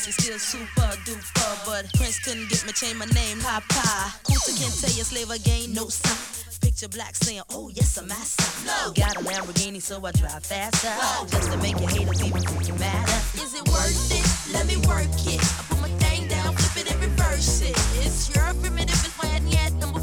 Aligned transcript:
Prince 0.00 0.16
was 0.16 0.24
still 0.24 0.38
super 0.38 0.96
duper, 1.04 1.66
but 1.66 1.92
Prince 1.92 2.18
couldn't 2.20 2.48
get 2.48 2.64
me 2.64 2.72
change 2.72 2.96
my 2.96 3.04
name, 3.12 3.38
Papa. 3.40 4.16
Kuta 4.24 4.56
can't 4.56 4.72
tell 4.80 4.96
you 4.96 5.04
slave 5.04 5.28
again, 5.28 5.74
no 5.74 5.88
sign. 5.88 6.16
Picture 6.62 6.88
black 6.88 7.14
saying, 7.14 7.42
oh 7.50 7.68
yes, 7.68 7.98
I'm 7.98 8.08
master. 8.08 8.66
No. 8.66 8.92
Got 8.94 9.16
a 9.16 9.20
Lamborghini, 9.20 9.82
so 9.82 10.02
I 10.02 10.12
drive 10.12 10.42
faster. 10.42 10.88
Whoa. 10.88 11.26
Just 11.26 11.52
to 11.52 11.58
make 11.58 11.78
your 11.78 11.90
haters 11.90 12.22
even 12.24 12.40
freaking 12.40 12.80
matter. 12.80 13.42
Is 13.42 13.52
it 13.52 13.68
worth 13.68 14.10
it? 14.10 14.54
Let 14.54 14.66
me 14.66 14.78
work 14.88 15.04
it. 15.26 15.40
I 15.58 15.62
put 15.68 15.80
my 15.82 15.90
thing 15.98 16.28
down, 16.28 16.54
flip 16.56 16.86
it 16.86 16.92
and 16.92 17.02
reverse 17.02 17.60
it. 17.60 17.76
It's 18.00 18.34
your 18.34 18.54
primitive, 18.54 19.04
it's 19.04 19.18
why 19.18 19.28
I 19.28 19.40
number 19.80 19.99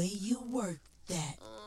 way 0.00 0.06
you 0.06 0.40
work 0.50 0.78
that. 1.08 1.59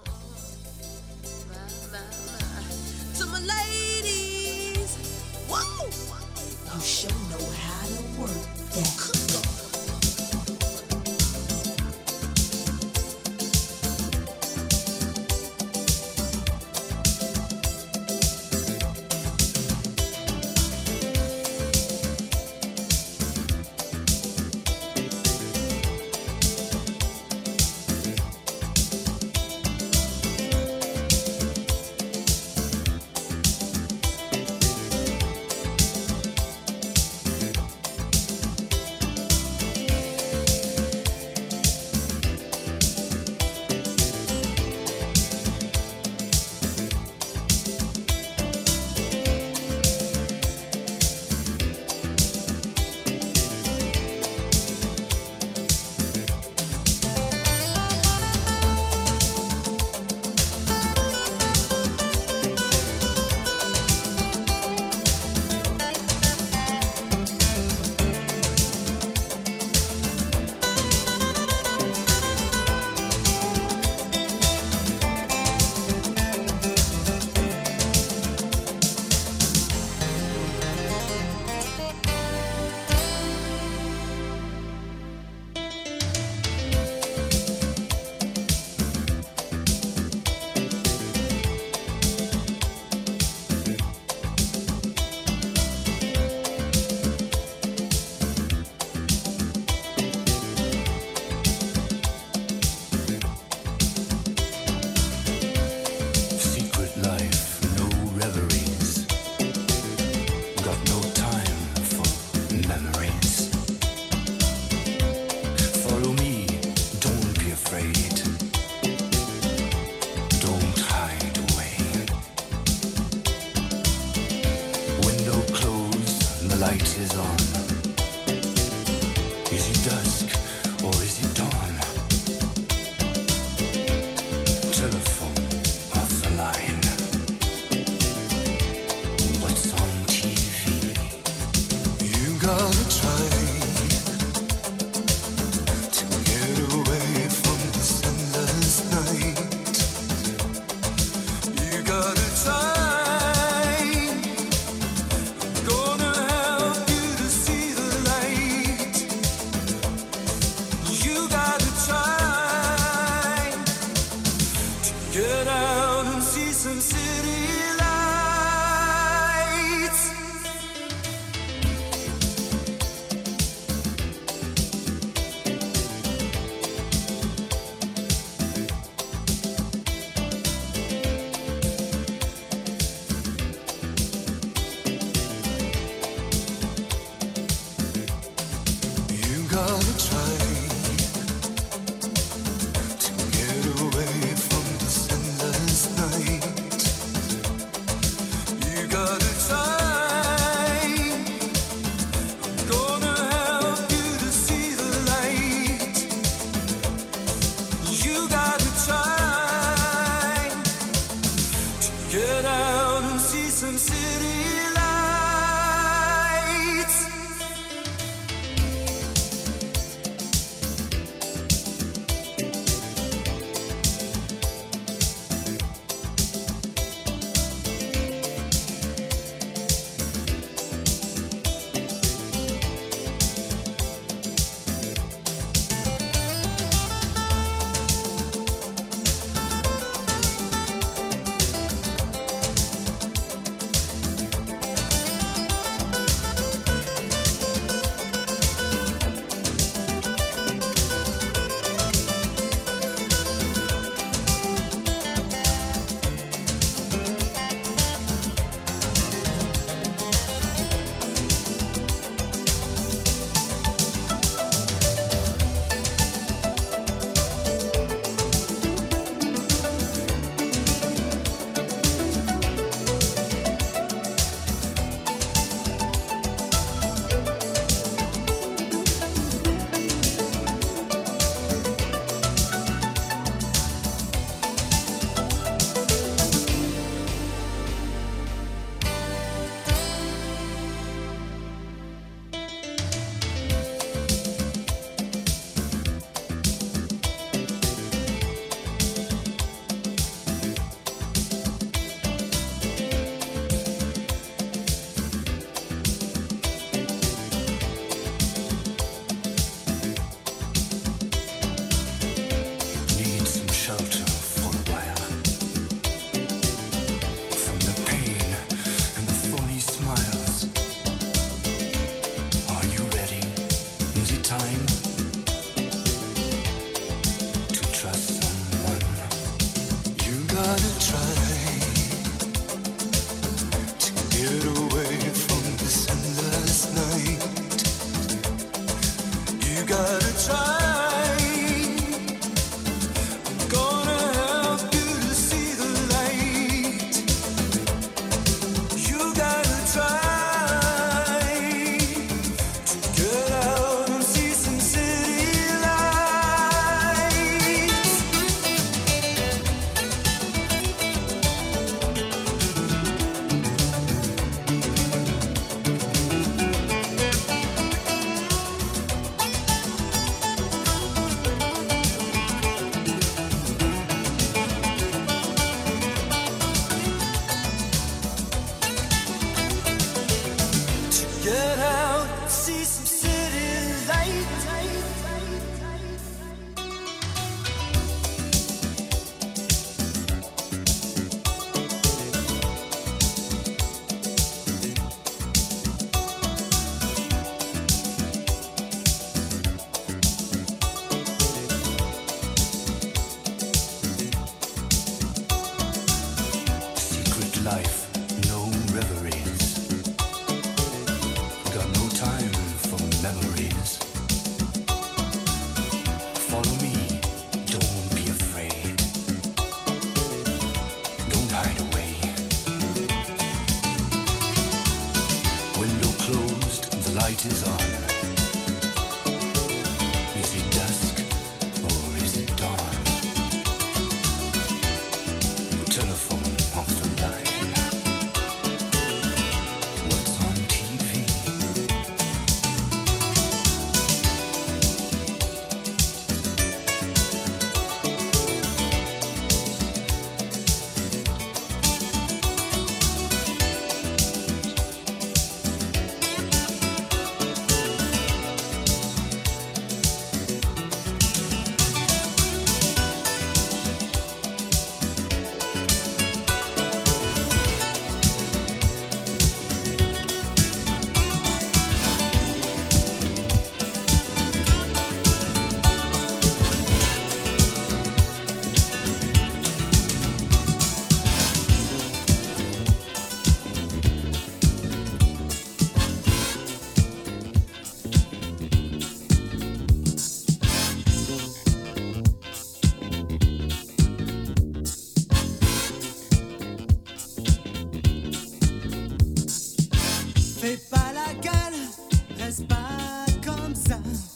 Comme 503.67 504.12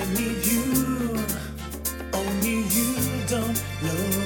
I 0.00 0.04
need 0.14 0.46
you, 0.46 1.18
only 2.14 2.62
you 2.68 3.26
don't 3.26 3.62
notice 3.82 4.17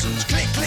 fat 0.00 0.08
persons, 0.08 0.24
click, 0.24 0.59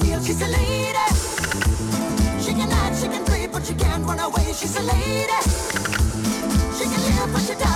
feel 0.00 0.20
she's 0.22 0.42
a 0.42 0.48
lady. 0.48 1.06
She 2.40 2.52
can 2.54 2.70
act, 2.70 2.96
she 3.00 3.08
can 3.08 3.24
play, 3.24 3.46
but 3.46 3.64
she 3.64 3.74
can't 3.74 4.04
run 4.06 4.20
away. 4.20 4.52
She's 4.52 4.76
a 4.76 4.82
lady. 4.82 5.40
She 6.76 6.84
can 6.84 7.00
live, 7.08 7.32
but 7.32 7.42
she 7.42 7.54
dies. 7.54 7.67